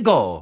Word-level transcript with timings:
go. 0.00 0.40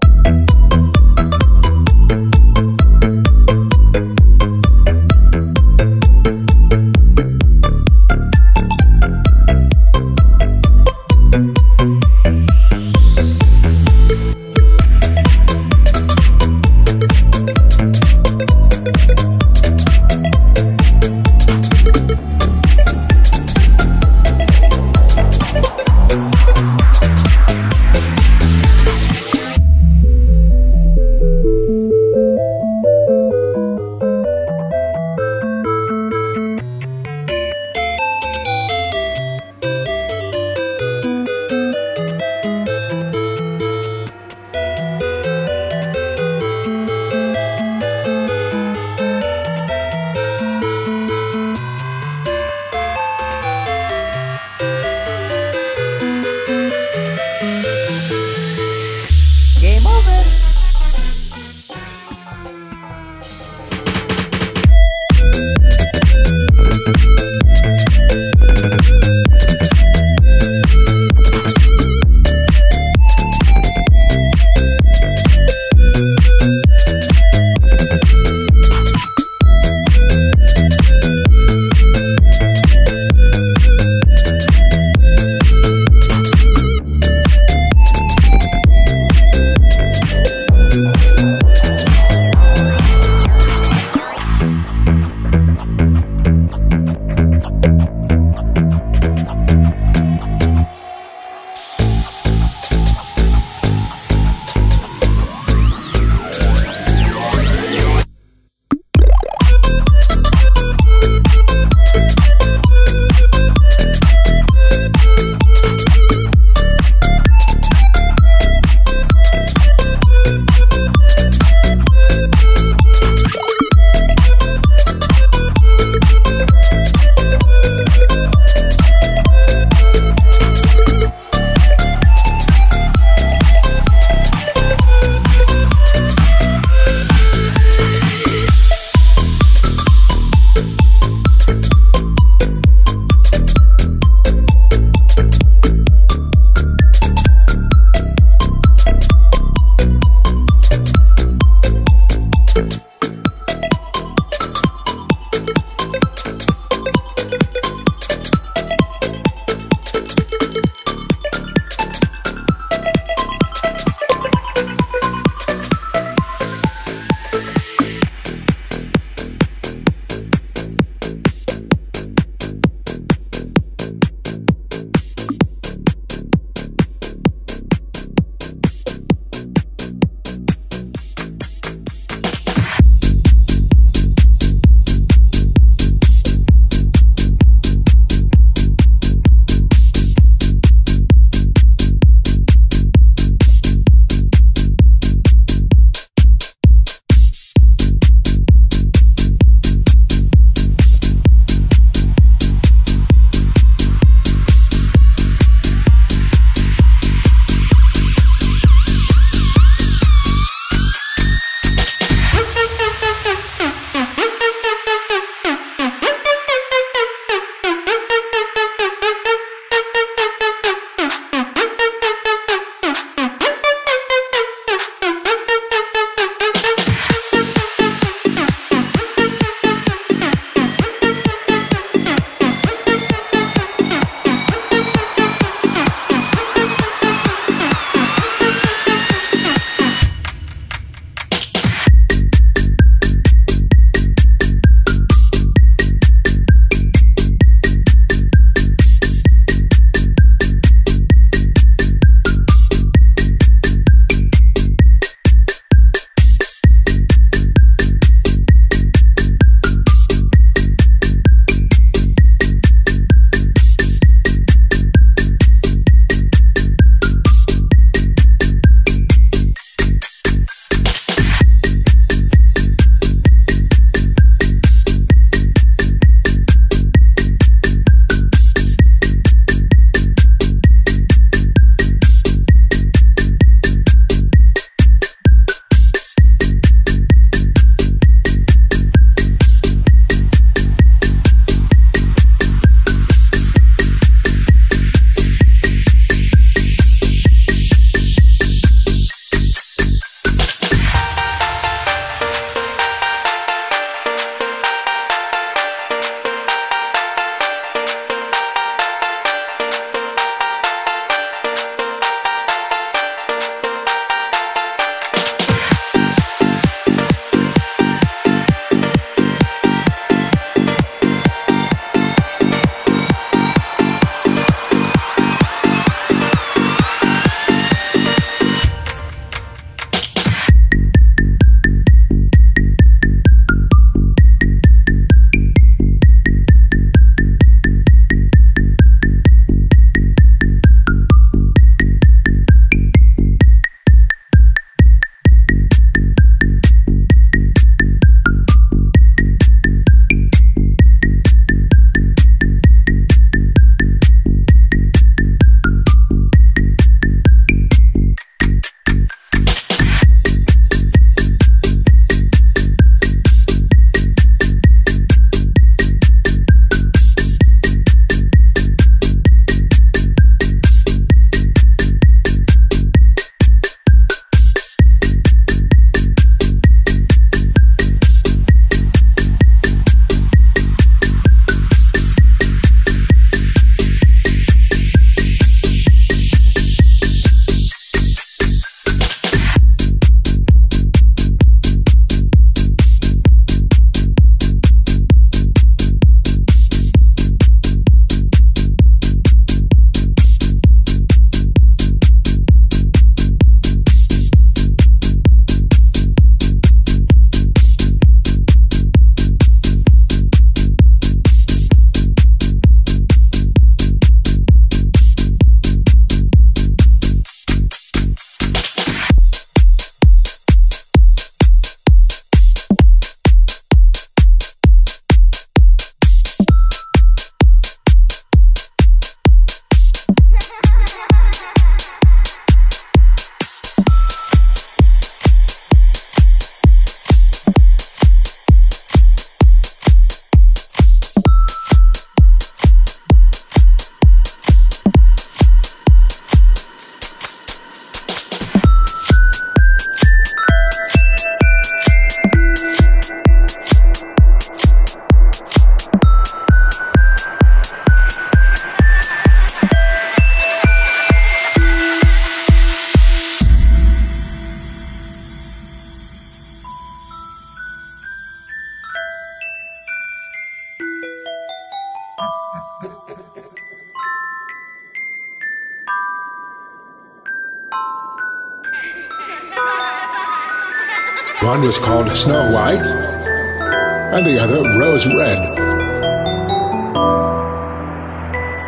One 481.47 481.63
was 481.63 481.79
called 481.79 482.09
Snow 482.17 482.51
White, 482.51 482.85
and 482.85 484.27
the 484.27 484.37
other 484.37 484.63
Rose 484.81 485.07
Red. 485.07 485.39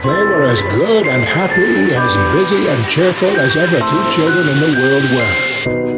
They 0.04 0.22
were 0.22 0.44
as 0.44 0.62
good 0.62 1.08
and 1.08 1.24
happy, 1.24 1.92
as 1.92 2.16
busy 2.38 2.68
and 2.68 2.88
cheerful 2.88 3.30
as 3.30 3.56
ever 3.56 3.80
two 3.80 4.10
children 4.12 4.48
in 4.48 4.60
the 4.60 5.74
world 5.74 5.92
were. 5.92 5.97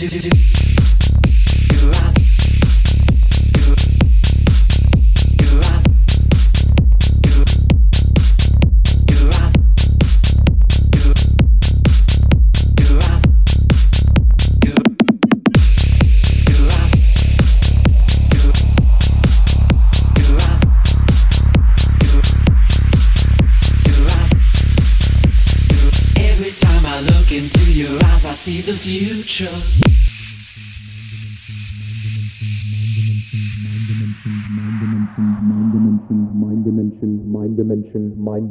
to, 0.00 0.08
to, 0.08 0.18
to, 0.18 0.29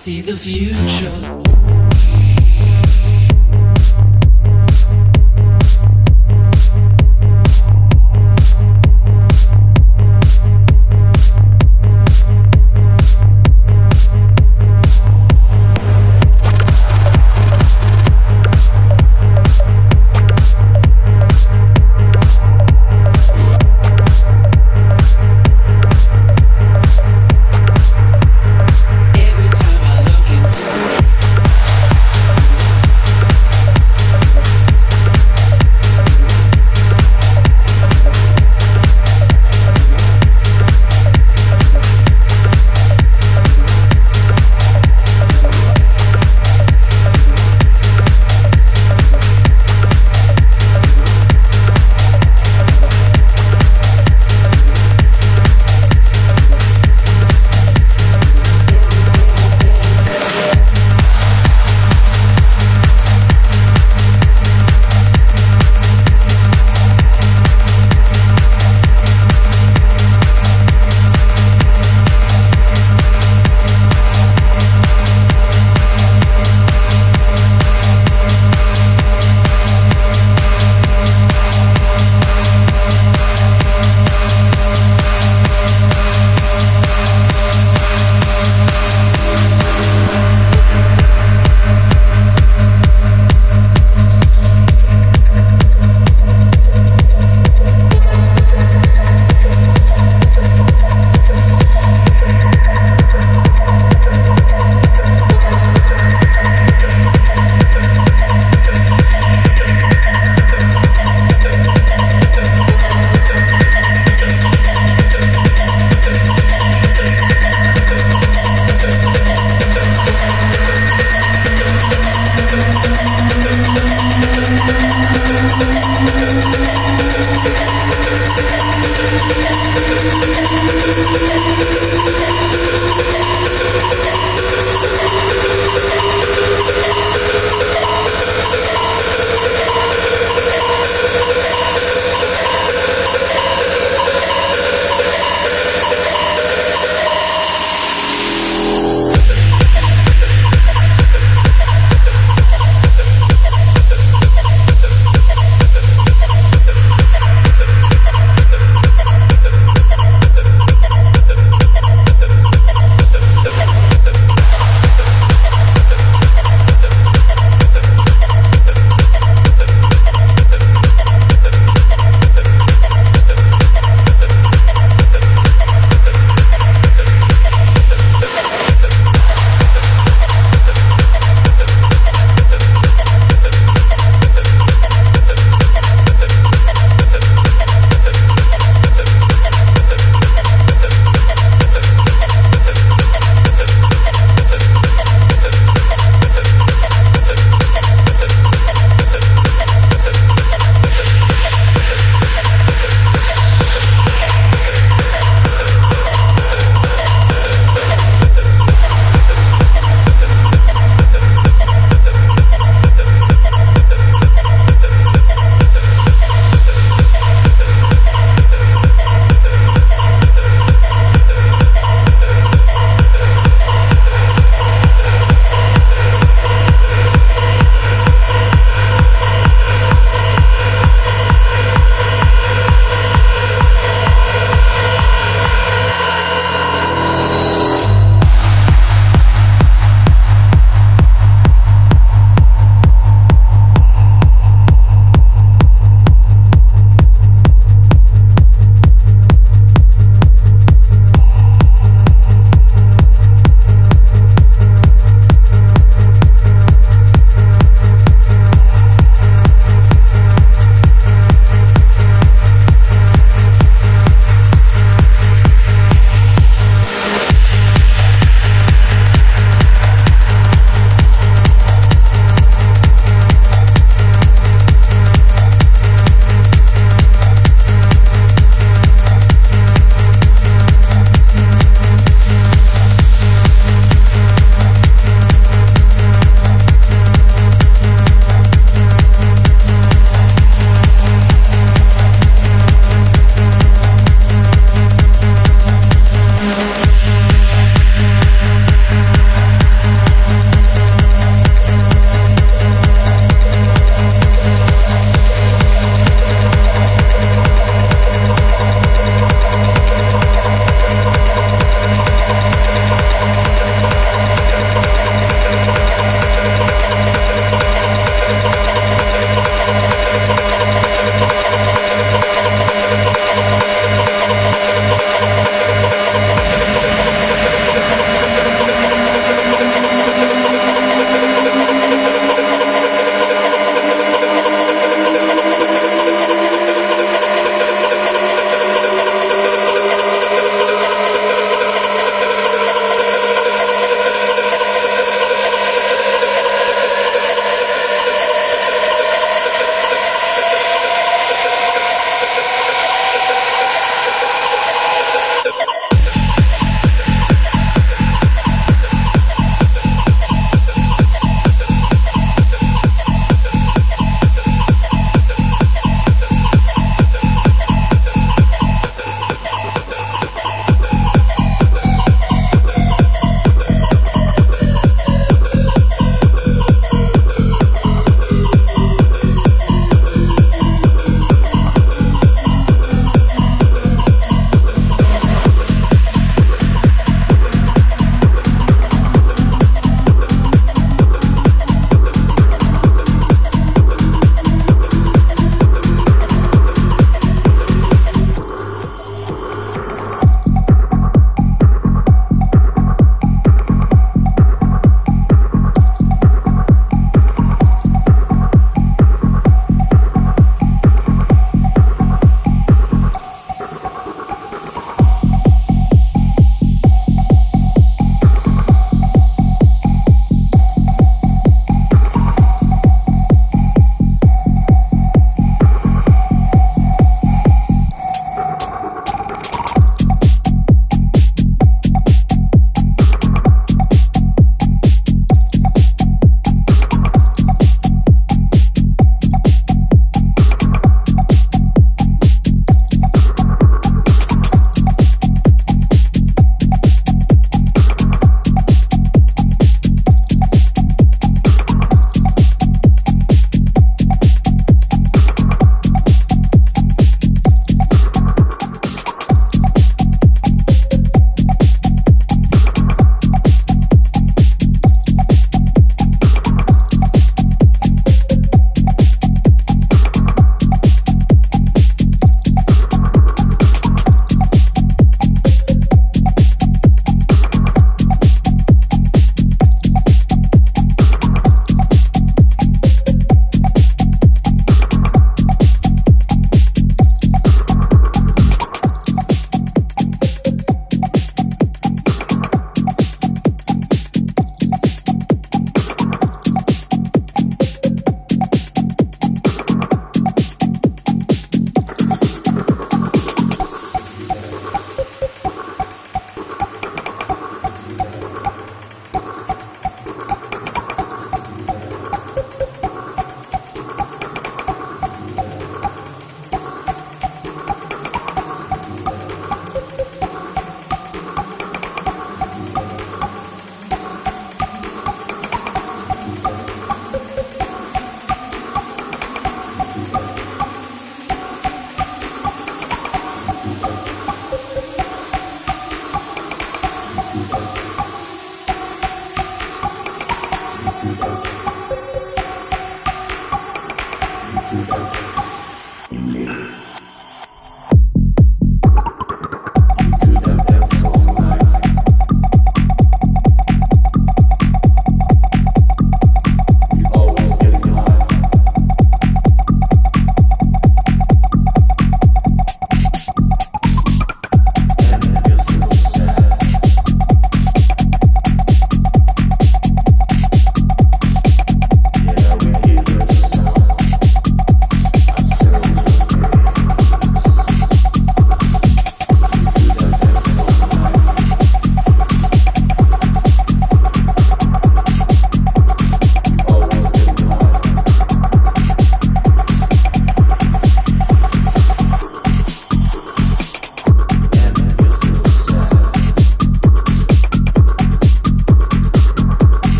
See 0.00 0.22
the 0.22 0.34
future. 0.34 0.79